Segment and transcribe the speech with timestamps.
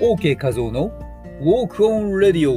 [0.00, 0.92] OK 画像の
[1.40, 2.52] Walk on Radio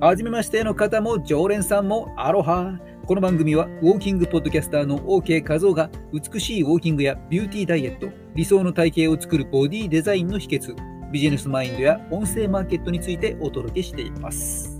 [0.00, 2.78] はじめましての方も常連さんもアロハ。
[3.06, 10.76] この番組はウォーキングポッドキャスターの OK 画像が美しいウォーキングやビューティーダイエット理想の体型を作るボディデザインの秘訣
[11.10, 14.78] ビジネスマインドや音声マーケットについてお届けしています。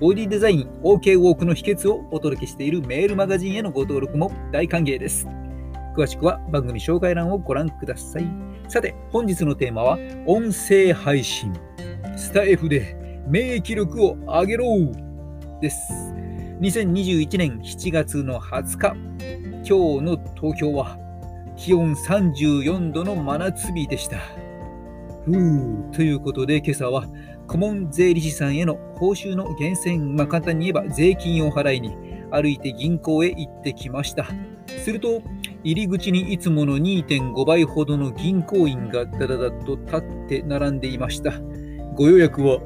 [0.00, 5.26] ボディデザイン OK ウォークの秘訣をお届けしているメールマガジンへのご登録も大歓迎です。
[5.96, 8.51] 詳しくは番組紹介欄をご覧ください。
[8.72, 11.52] さて、本日のテーマは、音声配信。
[12.16, 12.96] スタイフで
[13.28, 14.64] 免疫力を上げろ
[15.60, 15.92] です。
[16.58, 18.96] 2021年7月の20日、
[19.56, 20.96] 今日の東京は
[21.54, 24.16] 気温34度の真夏日でした。
[25.26, 27.04] ふうということで今朝は
[27.46, 31.94] 顧問税理士さんへの報酬の源泉、まあ、簡単に言えば税金を払いに
[32.30, 34.26] 歩いて銀行へ行ってきました。
[34.82, 35.20] すると
[35.64, 41.32] 入り口にいつもの2.5倍ほどの銀行員がだだだと立って並んでいました。
[41.94, 42.58] ご予約は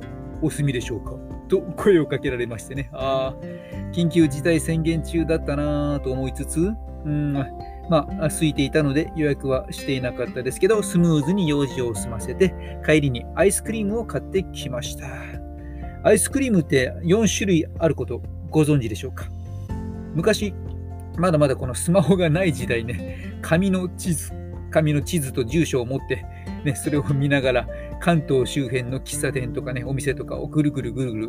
[0.42, 1.12] お済みでしょうか？
[1.48, 2.88] と声をかけられましてね。
[2.92, 6.72] ああ、緊急事態宣言中だったなぁと思いつつ、
[7.05, 7.33] うん、
[7.88, 12.53] まあ、空いていたので予約はしていなかったですけど、スムーズに用事を済ませて、
[12.84, 15.06] 帰りにアイスクリームを買ってきました。
[16.03, 19.27] アイスクリームって4種類あることご存知でしょうか？
[20.14, 20.55] 昔、
[21.19, 24.33] まだまだこのスマホがない時代ね、紙の地図、
[24.70, 26.25] 紙の地図と住所を持って、
[26.64, 27.69] ね、それを見ながら、
[28.00, 31.19] 関東周辺の喫茶店とかね、お店とかをぐるぐるぐるぐ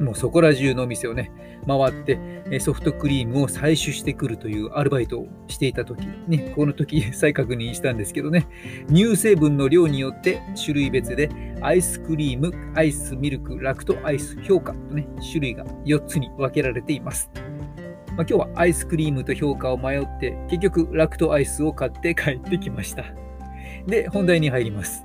[0.00, 1.30] もうそこら中のお店をね、
[1.66, 2.18] 回って、
[2.60, 8.46] ソフトクリームを採取してくるというアルバイトをしていたとき、ね、この時 再確認したんですけどね、
[8.88, 17.30] 乳成分の量によって種類別で、アイスクリーム、アイスミルク、ラクトアイス、評価とね、種類が4つに分けられています。
[18.16, 23.04] まあ、今日はアイスクリームと評価を迷って、結局ラクトアイスを買って帰ってきました。
[23.86, 25.04] で、本題に入ります。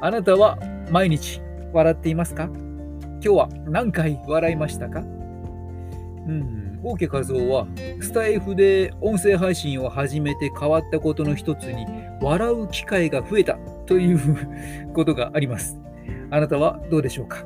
[0.00, 0.56] あなたは
[0.90, 1.42] 毎日
[1.72, 2.44] 笑っていますか？
[2.44, 5.00] 今日は何回笑いましたか？
[5.00, 5.02] う
[6.28, 7.66] ん、オーケー画像は
[8.00, 11.84] スタイフで音声配信を始めて変わったことの一つに
[12.20, 15.80] 笑う機会が増えたということがあります。
[16.30, 17.44] あなたはどうでしょうか、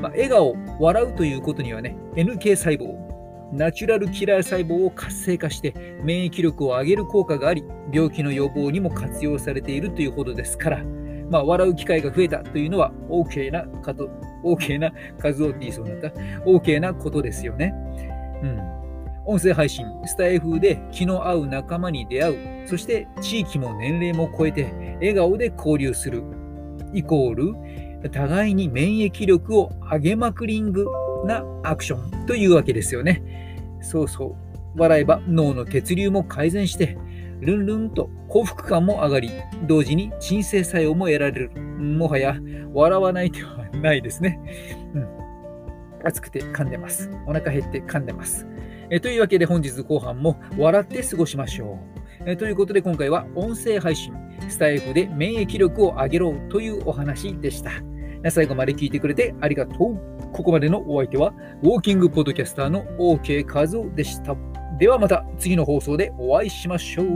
[0.00, 3.05] まあ、笑顔、笑うということにはね、NK 細胞、
[3.52, 10.84] ナチュラルキラー細胞を活性化して免疫力を上げる効果があり、病気の予防にも活用されているというほどですから、
[11.30, 14.08] まあ、笑う機会が増えたというのは OK なこと、
[14.44, 17.74] OK な数をって言いそうになった、OK なことですよね。
[18.42, 18.76] うん。
[19.28, 26.22] 音声配信、スタイフで気の合う仲間に出会う、そして地域も年齢も超えて笑顔で交流する、
[26.92, 27.54] イコール、
[28.10, 30.86] 互いに免疫力を上げまくりんぐ
[31.26, 33.22] なアクションというわけですよね。
[33.82, 34.36] そうそ
[34.74, 34.78] う。
[34.78, 36.96] 笑えば脳の血流も改善して、
[37.40, 39.30] ルンルンと幸福感も上がり、
[39.66, 41.50] 同時に鎮静作用も得られる。
[41.60, 42.36] もはや
[42.72, 44.38] 笑わない手はないですね。
[44.94, 45.26] うん。
[46.04, 47.10] 暑くて噛んでます。
[47.26, 48.46] お腹減って噛んでます。
[48.90, 51.78] えというわけで本日後半も笑って過ごしましょ
[52.20, 52.30] う。
[52.30, 54.14] えということで今回は音声配信、
[54.48, 57.70] スタイフで免疫力を上げろというお話でした。
[58.30, 60.15] 最後まで聞いてくれてありがとう。
[60.32, 61.32] ここまでのお相手は、
[61.62, 64.36] ウォーキングポッドキャスターの OK 和夫でした。
[64.78, 67.06] ではまた次の放送でお会いしましょう。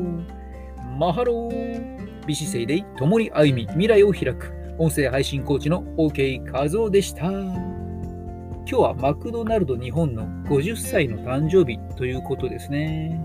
[0.99, 7.27] マハロー美姿勢で共に歩み未来を開く音声配信コーチの OK 和夫でした。
[7.27, 13.21] 今日はマクドナルド日本の50歳の誕生日ということですね。